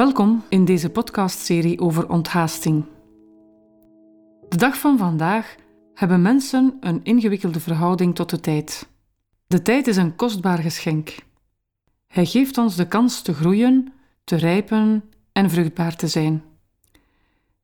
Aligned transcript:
Welkom 0.00 0.44
in 0.48 0.64
deze 0.64 0.90
podcastserie 0.90 1.80
over 1.80 2.08
onthaasting. 2.08 2.84
De 4.48 4.56
dag 4.56 4.78
van 4.78 4.98
vandaag 4.98 5.54
hebben 5.94 6.22
mensen 6.22 6.76
een 6.80 7.00
ingewikkelde 7.02 7.60
verhouding 7.60 8.14
tot 8.14 8.30
de 8.30 8.40
tijd. 8.40 8.88
De 9.46 9.62
tijd 9.62 9.86
is 9.86 9.96
een 9.96 10.16
kostbaar 10.16 10.58
geschenk. 10.58 11.14
Hij 12.06 12.26
geeft 12.26 12.58
ons 12.58 12.76
de 12.76 12.88
kans 12.88 13.22
te 13.22 13.34
groeien, 13.34 13.92
te 14.24 14.36
rijpen 14.36 15.04
en 15.32 15.50
vruchtbaar 15.50 15.96
te 15.96 16.08
zijn. 16.08 16.42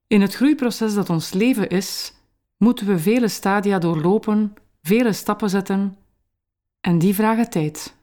In 0.06 0.20
het 0.20 0.34
groeiproces 0.34 0.94
dat 0.94 1.10
ons 1.10 1.32
leven 1.32 1.68
is, 1.68 2.12
moeten 2.56 2.86
we 2.86 2.98
vele 2.98 3.28
stadia 3.28 3.78
doorlopen, 3.78 4.54
vele 4.82 5.12
stappen 5.12 5.50
zetten, 5.50 5.96
en 6.80 6.98
die 6.98 7.14
vragen 7.14 7.50
tijd. 7.50 7.94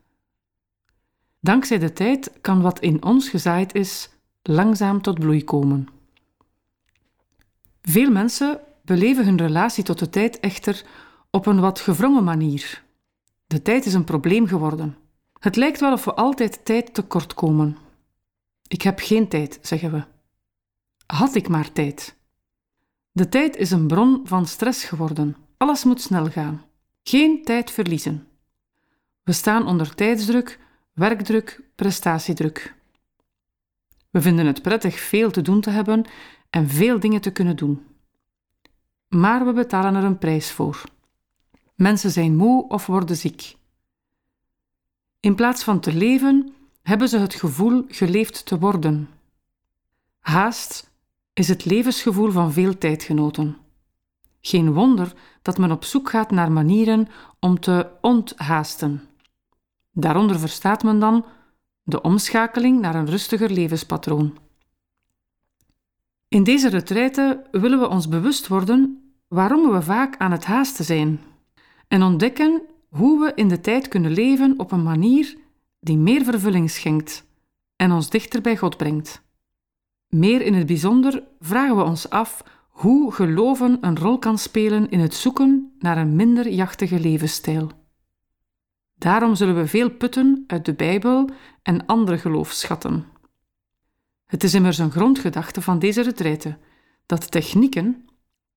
Dankzij 1.40 1.80
de 1.80 1.94
tijd 1.94 2.31
kan 2.41 2.62
wat 2.62 2.80
in 2.80 3.04
ons 3.04 3.30
gezaaid 3.30 3.76
is 3.76 4.12
langzaam 4.43 5.02
tot 5.02 5.20
bloei 5.20 5.43
komen. 5.43 5.88
Veel 7.81 8.11
mensen 8.11 8.59
beleven 8.81 9.25
hun 9.25 9.38
relatie 9.38 9.83
tot 9.83 9.99
de 9.99 10.09
tijd 10.09 10.39
echter 10.39 10.85
op 11.29 11.45
een 11.45 11.59
wat 11.59 11.79
gevrongen 11.79 12.23
manier. 12.23 12.83
De 13.47 13.61
tijd 13.61 13.85
is 13.85 13.93
een 13.93 14.03
probleem 14.03 14.47
geworden. 14.47 14.97
Het 15.39 15.55
lijkt 15.55 15.79
wel 15.79 15.91
of 15.91 16.05
we 16.05 16.13
altijd 16.13 16.66
tijd 16.66 16.93
tekort 16.93 17.33
komen. 17.33 17.77
Ik 18.67 18.81
heb 18.81 18.99
geen 18.99 19.27
tijd, 19.27 19.59
zeggen 19.61 19.91
we. 19.91 20.03
Had 21.05 21.35
ik 21.35 21.47
maar 21.47 21.71
tijd. 21.71 22.16
De 23.11 23.30
tijd 23.30 23.55
is 23.55 23.71
een 23.71 23.88
bron 23.88 24.21
van 24.23 24.45
stress 24.45 24.83
geworden. 24.83 25.35
Alles 25.57 25.83
moet 25.83 26.02
snel 26.02 26.30
gaan. 26.30 26.66
Geen 27.03 27.44
tijd 27.44 27.71
verliezen. 27.71 28.27
We 29.23 29.31
staan 29.31 29.67
onder 29.67 29.95
tijdsdruk, 29.95 30.59
werkdruk, 30.94 31.61
prestatiedruk. 31.75 32.75
We 34.14 34.22
vinden 34.22 34.45
het 34.45 34.61
prettig 34.61 35.00
veel 35.00 35.31
te 35.31 35.42
doen 35.42 35.61
te 35.61 35.69
hebben 35.69 36.06
en 36.50 36.69
veel 36.69 37.00
dingen 37.00 37.22
te 37.22 37.31
kunnen 37.31 37.56
doen. 37.56 37.86
Maar 39.08 39.45
we 39.45 39.53
betalen 39.53 39.95
er 39.95 40.03
een 40.03 40.17
prijs 40.17 40.52
voor. 40.52 40.83
Mensen 41.75 42.11
zijn 42.11 42.36
moe 42.36 42.67
of 42.67 42.86
worden 42.86 43.17
ziek. 43.17 43.56
In 45.19 45.36
plaats 45.36 45.64
van 45.64 45.80
te 45.80 45.94
leven, 45.94 46.53
hebben 46.84 47.08
ze 47.08 47.17
het 47.17 47.34
gevoel 47.34 47.86
geleefd 47.88 48.45
te 48.45 48.59
worden. 48.59 49.09
Haast 50.19 50.91
is 51.34 51.47
het 51.47 51.66
levensgevoel 51.66 52.31
van 52.31 52.53
veel 52.53 52.78
tijdgenoten. 52.78 53.58
Geen 54.41 54.73
wonder 54.73 55.14
dat 55.41 55.58
men 55.58 55.72
op 55.72 55.84
zoek 55.84 56.09
gaat 56.09 56.31
naar 56.31 56.52
manieren 56.52 57.08
om 57.39 57.59
te 57.59 57.88
onthaasten. 58.02 59.02
Daaronder 59.91 60.39
verstaat 60.39 60.84
men 60.84 61.00
dan 61.00 61.25
de 61.84 62.02
omschakeling 62.02 62.80
naar 62.80 62.95
een 62.95 63.09
rustiger 63.09 63.52
levenspatroon. 63.52 64.38
In 66.28 66.44
deze 66.44 66.70
retraite 66.70 67.44
willen 67.52 67.80
we 67.80 67.88
ons 67.88 68.08
bewust 68.08 68.48
worden 68.48 69.12
waarom 69.28 69.72
we 69.72 69.81
vaak 69.81 70.17
aan 70.17 70.31
het 70.31 70.45
haasten 70.45 70.86
zijn 70.86 71.20
en 71.88 72.02
ontdekken 72.02 72.62
hoe 72.90 73.20
we 73.20 73.31
in 73.36 73.48
de 73.48 73.62
tijd 73.62 73.88
kunnen 73.88 74.12
leven 74.12 74.59
op 74.59 74.72
een 74.72 74.84
manier 74.84 75.38
die 75.80 75.98
meer 75.98 76.23
vervulling 76.23 76.70
schenkt 76.70 77.25
en 77.75 77.92
ons 77.92 78.09
dichter 78.09 78.42
bij 78.42 78.58
God 78.58 78.78
brengt. 78.78 79.22
Meer 80.08 80.42
in 80.42 80.53
het 80.53 80.66
bijzonder 80.66 81.23
vragen 81.40 81.75
we 81.75 81.84
ons 81.84 82.09
af 82.09 82.44
hoe 82.70 83.12
geloven 83.12 83.78
een 83.81 83.97
rol 83.97 84.20
kan 84.20 84.38
spelen 84.38 84.90
in 84.90 85.00
het 85.00 85.14
zoeken 85.14 85.73
naar 85.80 85.97
een 85.97 86.16
minder 86.16 86.50
jachtige 86.50 87.00
levensstijl. 87.00 87.83
Daarom 89.04 89.36
zullen 89.36 89.56
we 89.56 89.68
veel 89.68 89.90
putten 89.90 90.44
uit 90.48 90.66
de 90.66 90.73
Bijbel 90.73 91.30
en 91.62 91.86
andere 91.86 92.18
geloofsschatten. 92.18 93.06
Het 94.26 94.44
is 94.44 94.54
immers 94.54 94.78
een 94.78 94.91
grondgedachte 94.91 95.62
van 95.62 95.80
deze 95.80 96.02
retraite 96.02 96.58
dat 97.06 97.31
technieken, 97.31 98.06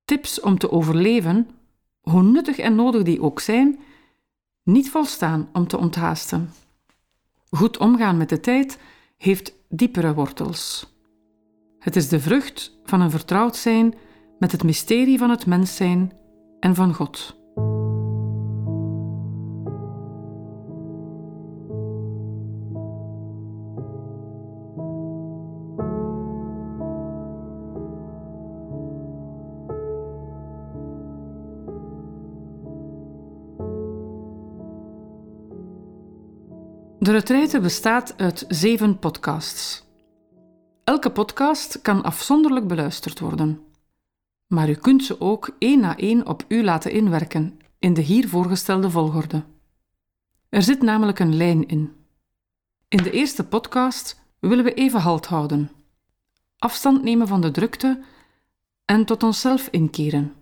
tips 0.05 0.39
om 0.39 0.57
te 0.57 0.71
overleven, 0.71 1.49
hoe 2.01 2.23
nuttig 2.23 2.57
en 2.57 2.75
nodig 2.75 3.03
die 3.03 3.21
ook 3.21 3.39
zijn, 3.39 3.79
niet 4.63 4.89
volstaan 4.89 5.49
om 5.53 5.67
te 5.67 5.77
onthaasten. 5.77 6.49
Goed 7.49 7.77
omgaan 7.77 8.17
met 8.17 8.29
de 8.29 8.39
tijd 8.39 8.79
heeft 9.17 9.53
diepere 9.69 10.13
wortels. 10.13 10.93
Het 11.79 11.95
is 11.95 12.09
de 12.09 12.19
vrucht 12.19 12.77
van 12.83 13.01
een 13.01 13.11
vertrouwd 13.11 13.55
zijn 13.55 13.93
met 14.39 14.51
het 14.51 14.63
mysterie 14.63 15.17
van 15.17 15.29
het 15.29 15.45
mens 15.45 15.75
zijn 15.75 16.11
en 16.59 16.75
van 16.75 16.93
God. 16.93 17.36
De 36.99 37.11
retraite 37.11 37.59
bestaat 37.59 38.17
uit 38.17 38.45
zeven 38.47 38.99
podcasts. 38.99 39.85
Elke 40.83 41.11
podcast 41.11 41.81
kan 41.81 42.03
afzonderlijk 42.03 42.67
beluisterd 42.67 43.19
worden. 43.19 43.61
Maar 44.47 44.69
u 44.69 44.73
kunt 44.73 45.03
ze 45.03 45.21
ook 45.21 45.55
één 45.59 45.79
na 45.79 45.97
één 45.97 46.27
op 46.27 46.45
u 46.47 46.63
laten 46.63 46.91
inwerken 46.91 47.59
in 47.79 47.93
de 47.93 48.01
hier 48.01 48.29
voorgestelde 48.29 48.89
volgorde. 48.89 49.43
Er 50.49 50.63
zit 50.63 50.81
namelijk 50.81 51.19
een 51.19 51.35
lijn 51.35 51.67
in. 51.67 51.95
In 52.87 53.03
de 53.03 53.11
eerste 53.11 53.43
podcast 53.43 54.21
willen 54.39 54.63
we 54.63 54.73
even 54.73 54.99
halt 54.99 55.25
houden, 55.25 55.71
afstand 56.57 57.03
nemen 57.03 57.27
van 57.27 57.41
de 57.41 57.51
drukte 57.51 58.03
en 58.85 59.05
tot 59.05 59.23
onszelf 59.23 59.67
inkeren. 59.71 60.33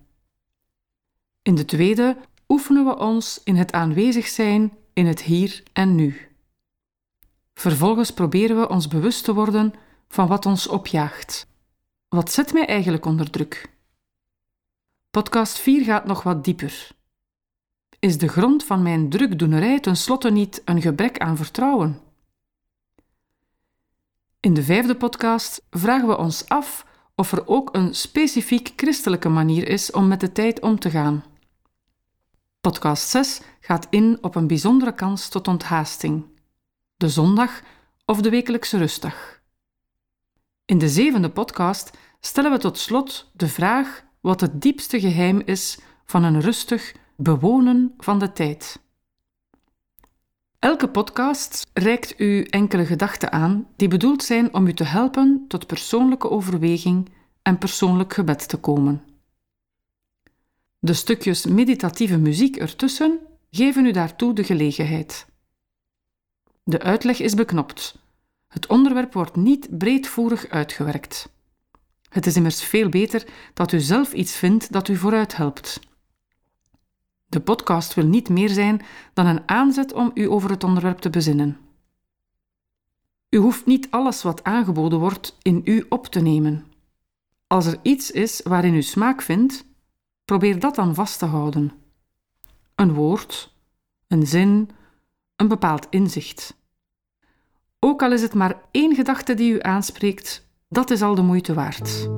In 1.42 1.54
de 1.54 1.64
tweede 1.64 2.16
oefenen 2.48 2.84
we 2.84 2.98
ons 2.98 3.40
in 3.44 3.56
het 3.56 3.72
aanwezig 3.72 4.26
zijn 4.26 4.72
in 4.92 5.06
het 5.06 5.22
hier 5.22 5.62
en 5.72 5.94
nu. 5.94 6.35
Vervolgens 7.58 8.10
proberen 8.10 8.60
we 8.60 8.68
ons 8.68 8.88
bewust 8.88 9.24
te 9.24 9.34
worden 9.34 9.74
van 10.08 10.26
wat 10.26 10.46
ons 10.46 10.68
opjaagt. 10.68 11.46
Wat 12.08 12.32
zet 12.32 12.52
mij 12.52 12.66
eigenlijk 12.66 13.04
onder 13.04 13.30
druk? 13.30 13.70
Podcast 15.10 15.58
4 15.58 15.84
gaat 15.84 16.04
nog 16.04 16.22
wat 16.22 16.44
dieper. 16.44 16.88
Is 17.98 18.18
de 18.18 18.28
grond 18.28 18.64
van 18.64 18.82
mijn 18.82 19.08
drukdoenerij 19.08 19.80
tenslotte 19.80 20.30
niet 20.30 20.62
een 20.64 20.80
gebrek 20.80 21.18
aan 21.18 21.36
vertrouwen? 21.36 22.00
In 24.40 24.54
de 24.54 24.62
vijfde 24.62 24.96
podcast 24.96 25.62
vragen 25.70 26.08
we 26.08 26.16
ons 26.16 26.48
af 26.48 26.86
of 27.14 27.32
er 27.32 27.46
ook 27.46 27.74
een 27.76 27.94
specifiek 27.94 28.72
christelijke 28.76 29.28
manier 29.28 29.68
is 29.68 29.90
om 29.90 30.08
met 30.08 30.20
de 30.20 30.32
tijd 30.32 30.60
om 30.60 30.78
te 30.78 30.90
gaan. 30.90 31.24
Podcast 32.60 33.08
6 33.08 33.40
gaat 33.60 33.86
in 33.90 34.18
op 34.20 34.34
een 34.34 34.46
bijzondere 34.46 34.94
kans 34.94 35.28
tot 35.28 35.48
onthaasting 35.48 36.34
de 36.96 37.08
zondag 37.08 37.62
of 38.04 38.20
de 38.20 38.30
wekelijkse 38.30 38.78
rustdag. 38.78 39.40
In 40.64 40.78
de 40.78 40.88
zevende 40.88 41.30
podcast 41.30 41.98
stellen 42.20 42.50
we 42.50 42.58
tot 42.58 42.78
slot 42.78 43.30
de 43.32 43.48
vraag 43.48 44.04
wat 44.20 44.40
het 44.40 44.62
diepste 44.62 45.00
geheim 45.00 45.42
is 45.44 45.78
van 46.04 46.24
een 46.24 46.40
rustig 46.40 46.94
bewonen 47.16 47.94
van 47.98 48.18
de 48.18 48.32
tijd. 48.32 48.80
Elke 50.58 50.88
podcast 50.88 51.66
reikt 51.72 52.20
u 52.20 52.42
enkele 52.42 52.86
gedachten 52.86 53.32
aan 53.32 53.68
die 53.76 53.88
bedoeld 53.88 54.22
zijn 54.22 54.54
om 54.54 54.66
u 54.66 54.74
te 54.74 54.84
helpen 54.84 55.44
tot 55.48 55.66
persoonlijke 55.66 56.30
overweging 56.30 57.08
en 57.42 57.58
persoonlijk 57.58 58.12
gebed 58.12 58.48
te 58.48 58.56
komen. 58.56 59.04
De 60.78 60.94
stukjes 60.94 61.46
meditatieve 61.46 62.18
muziek 62.18 62.56
ertussen 62.56 63.18
geven 63.50 63.86
u 63.86 63.90
daartoe 63.90 64.34
de 64.34 64.44
gelegenheid. 64.44 65.26
De 66.68 66.82
uitleg 66.82 67.20
is 67.20 67.34
beknopt. 67.34 67.98
Het 68.48 68.66
onderwerp 68.66 69.12
wordt 69.12 69.36
niet 69.36 69.78
breedvoerig 69.78 70.48
uitgewerkt. 70.48 71.28
Het 72.08 72.26
is 72.26 72.36
immers 72.36 72.62
veel 72.62 72.88
beter 72.88 73.26
dat 73.54 73.72
u 73.72 73.80
zelf 73.80 74.12
iets 74.12 74.36
vindt 74.36 74.72
dat 74.72 74.88
u 74.88 74.96
vooruit 74.96 75.36
helpt. 75.36 75.80
De 77.26 77.40
podcast 77.40 77.94
wil 77.94 78.06
niet 78.06 78.28
meer 78.28 78.48
zijn 78.48 78.82
dan 79.12 79.26
een 79.26 79.48
aanzet 79.48 79.92
om 79.92 80.10
u 80.14 80.30
over 80.30 80.50
het 80.50 80.64
onderwerp 80.64 80.98
te 80.98 81.10
bezinnen. 81.10 81.58
U 83.28 83.38
hoeft 83.38 83.66
niet 83.66 83.90
alles 83.90 84.22
wat 84.22 84.44
aangeboden 84.44 84.98
wordt 84.98 85.36
in 85.42 85.60
u 85.64 85.86
op 85.88 86.06
te 86.06 86.20
nemen. 86.20 86.64
Als 87.46 87.66
er 87.66 87.78
iets 87.82 88.10
is 88.10 88.40
waarin 88.44 88.74
u 88.74 88.82
smaak 88.82 89.22
vindt, 89.22 89.64
probeer 90.24 90.58
dat 90.58 90.74
dan 90.74 90.94
vast 90.94 91.18
te 91.18 91.26
houden. 91.26 91.72
Een 92.74 92.94
woord, 92.94 93.54
een 94.08 94.26
zin, 94.26 94.70
een 95.36 95.48
bepaald 95.48 95.86
inzicht. 95.90 96.56
Ook 97.78 98.02
al 98.02 98.12
is 98.12 98.22
het 98.22 98.34
maar 98.34 98.60
één 98.70 98.94
gedachte 98.94 99.34
die 99.34 99.52
u 99.52 99.58
aanspreekt, 99.62 100.48
dat 100.68 100.90
is 100.90 101.02
al 101.02 101.14
de 101.14 101.22
moeite 101.22 101.54
waard. 101.54 102.08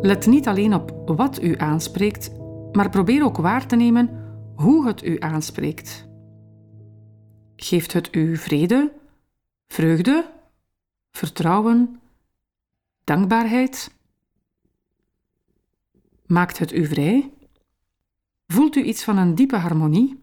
Let 0.00 0.26
niet 0.26 0.48
alleen 0.48 0.74
op 0.74 1.16
wat 1.16 1.42
u 1.42 1.58
aanspreekt, 1.58 2.30
maar 2.72 2.90
probeer 2.90 3.24
ook 3.24 3.36
waar 3.36 3.66
te 3.66 3.76
nemen 3.76 4.26
hoe 4.56 4.86
het 4.86 5.04
u 5.04 5.20
aanspreekt. 5.20 6.08
Geeft 7.56 7.92
het 7.92 8.14
u 8.14 8.36
vrede, 8.36 8.92
vreugde, 9.66 10.32
vertrouwen, 11.10 12.00
dankbaarheid? 13.04 13.94
Maakt 16.26 16.58
het 16.58 16.72
u 16.72 16.86
vrij? 16.86 17.32
Voelt 18.46 18.76
u 18.76 18.82
iets 18.82 19.04
van 19.04 19.16
een 19.16 19.34
diepe 19.34 19.56
harmonie? 19.56 20.20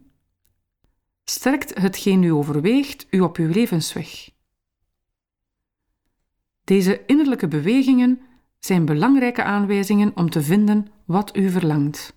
Sterkt 1.24 1.82
hetgeen 1.82 2.24
u 2.24 2.32
overweegt 2.32 3.08
u 3.10 3.20
op 3.20 3.38
uw 3.38 3.50
levensweg? 3.50 4.30
Deze 6.64 7.06
innerlijke 7.06 7.48
bewegingen 7.48 8.22
zijn 8.66 8.86
belangrijke 8.86 9.44
aanwijzingen 9.44 10.12
om 10.16 10.30
te 10.30 10.42
vinden 10.42 10.88
wat 11.06 11.38
u 11.38 11.50
verlangt. 11.50 12.14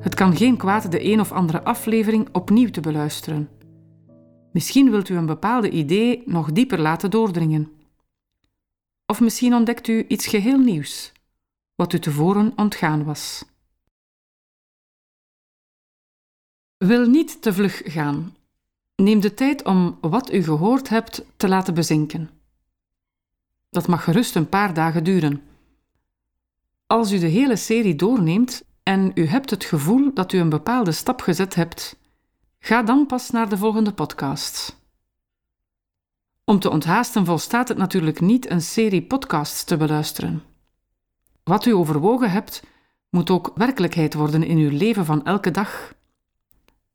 Het 0.00 0.14
kan 0.14 0.36
geen 0.36 0.56
kwaad 0.56 0.90
de 0.90 1.04
een 1.04 1.20
of 1.20 1.32
andere 1.32 1.64
aflevering 1.64 2.28
opnieuw 2.32 2.70
te 2.70 2.80
beluisteren. 2.80 3.48
Misschien 4.56 4.90
wilt 4.90 5.08
u 5.08 5.16
een 5.16 5.26
bepaalde 5.26 5.70
idee 5.70 6.22
nog 6.26 6.52
dieper 6.52 6.80
laten 6.80 7.10
doordringen. 7.10 7.72
Of 9.06 9.20
misschien 9.20 9.54
ontdekt 9.54 9.88
u 9.88 10.04
iets 10.08 10.26
geheel 10.26 10.58
nieuws, 10.58 11.12
wat 11.74 11.92
u 11.92 11.98
tevoren 11.98 12.52
ontgaan 12.56 13.04
was. 13.04 13.44
Wil 16.76 17.06
niet 17.06 17.42
te 17.42 17.52
vlug 17.52 17.82
gaan. 17.84 18.36
Neem 18.94 19.20
de 19.20 19.34
tijd 19.34 19.64
om 19.64 19.98
wat 20.00 20.32
u 20.32 20.42
gehoord 20.42 20.88
hebt 20.88 21.24
te 21.36 21.48
laten 21.48 21.74
bezinken. 21.74 22.30
Dat 23.70 23.88
mag 23.88 24.04
gerust 24.04 24.34
een 24.34 24.48
paar 24.48 24.74
dagen 24.74 25.04
duren. 25.04 25.42
Als 26.86 27.12
u 27.12 27.18
de 27.18 27.26
hele 27.26 27.56
serie 27.56 27.96
doorneemt, 27.96 28.64
en 28.82 29.10
u 29.14 29.26
hebt 29.26 29.50
het 29.50 29.64
gevoel 29.64 30.14
dat 30.14 30.32
u 30.32 30.38
een 30.38 30.48
bepaalde 30.48 30.92
stap 30.92 31.20
gezet 31.20 31.54
hebt, 31.54 31.96
ga 32.66 32.82
dan 32.82 33.06
pas 33.06 33.30
naar 33.30 33.48
de 33.48 33.58
volgende 33.58 33.92
podcast. 33.92 34.76
Om 36.44 36.58
te 36.58 36.70
onthaasten 36.70 37.24
volstaat 37.24 37.68
het 37.68 37.78
natuurlijk 37.78 38.20
niet 38.20 38.50
een 38.50 38.62
serie 38.62 39.02
podcasts 39.02 39.64
te 39.64 39.76
beluisteren. 39.76 40.42
Wat 41.42 41.66
u 41.66 41.74
overwogen 41.74 42.30
hebt, 42.30 42.62
moet 43.10 43.30
ook 43.30 43.52
werkelijkheid 43.54 44.14
worden 44.14 44.42
in 44.42 44.56
uw 44.56 44.76
leven 44.76 45.04
van 45.04 45.24
elke 45.24 45.50
dag. 45.50 45.94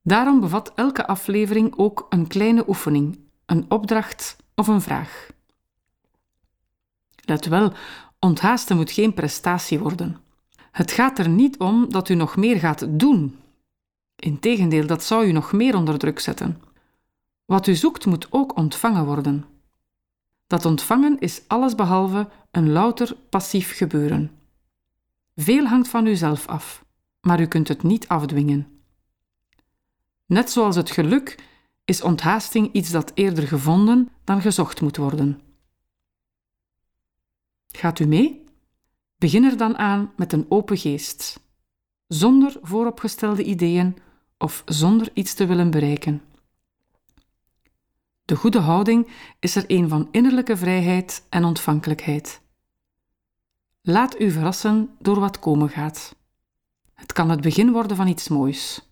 Daarom 0.03 0.39
bevat 0.39 0.71
elke 0.75 1.07
aflevering 1.07 1.73
ook 1.77 2.06
een 2.09 2.27
kleine 2.27 2.63
oefening, 2.68 3.19
een 3.45 3.65
opdracht 3.68 4.35
of 4.56 4.68
een 4.68 4.81
vraag. 4.81 5.29
Let 7.25 7.45
wel, 7.45 7.73
onthaasten 8.19 8.75
moet 8.75 8.91
geen 8.91 9.13
prestatie 9.13 9.79
worden. 9.79 10.18
Het 10.71 10.91
gaat 10.91 11.19
er 11.19 11.29
niet 11.29 11.59
om 11.59 11.91
dat 11.91 12.09
u 12.09 12.15
nog 12.15 12.35
meer 12.35 12.59
gaat 12.59 13.00
doen. 13.00 13.39
Integendeel, 14.21 14.88
dat 14.88 15.03
zou 15.03 15.25
u 15.25 15.31
nog 15.31 15.51
meer 15.51 15.75
onder 15.75 15.97
druk 15.97 16.19
zetten. 16.19 16.62
Wat 17.45 17.68
u 17.68 17.75
zoekt 17.75 18.06
moet 18.06 18.27
ook 18.29 18.57
ontvangen 18.57 19.06
worden. 19.06 19.45
Dat 20.47 20.65
ontvangen 20.65 21.19
is 21.19 21.41
allesbehalve 21.47 22.29
een 22.51 22.71
louter 22.71 23.15
passief 23.29 23.77
gebeuren. 23.77 24.31
Veel 25.35 25.65
hangt 25.65 25.88
van 25.88 26.06
uzelf 26.06 26.47
af, 26.47 26.85
maar 27.21 27.41
u 27.41 27.45
kunt 27.45 27.68
het 27.68 27.83
niet 27.83 28.07
afdwingen. 28.07 28.68
Net 30.25 30.50
zoals 30.50 30.75
het 30.75 30.91
geluk 30.91 31.44
is 31.85 32.01
onthaasting 32.01 32.73
iets 32.73 32.89
dat 32.89 33.12
eerder 33.13 33.47
gevonden 33.47 34.09
dan 34.23 34.41
gezocht 34.41 34.81
moet 34.81 34.97
worden. 34.97 35.41
Gaat 37.68 38.00
u 38.00 38.06
mee? 38.06 38.44
Begin 39.18 39.44
er 39.44 39.57
dan 39.57 39.77
aan 39.77 40.12
met 40.15 40.33
een 40.33 40.45
open 40.50 40.77
geest, 40.77 41.39
zonder 42.07 42.57
vooropgestelde 42.62 43.44
ideeën 43.44 43.97
of 44.42 44.62
zonder 44.66 45.10
iets 45.14 45.34
te 45.34 45.46
willen 45.46 45.72
bereiken. 45.72 46.22
De 48.26 48.36
goede 48.36 48.60
houding 48.60 49.08
is 49.40 49.56
er 49.56 49.64
een 49.68 49.90
van 49.90 50.08
innerlijke 50.12 50.58
vrijheid 50.58 51.24
en 51.30 51.44
ontvankelijkheid. 51.44 52.42
Laat 53.82 54.20
u 54.20 54.32
verrassen 54.32 54.96
door 55.00 55.20
wat 55.20 55.40
komen 55.40 55.70
gaat. 55.70 56.16
Het 56.94 57.14
kan 57.14 57.30
het 57.30 57.42
begin 57.42 57.72
worden 57.72 57.98
van 57.98 58.08
iets 58.08 58.28
moois. 58.28 58.91